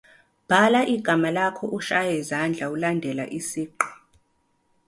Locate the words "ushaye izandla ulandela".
1.77-3.23